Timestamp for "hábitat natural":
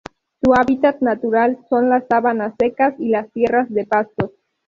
0.55-1.59